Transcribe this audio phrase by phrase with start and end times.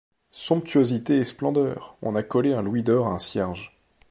[0.31, 1.95] Somptuosité et splendeur!
[2.01, 3.77] on a collé un louis d’or à un cierge.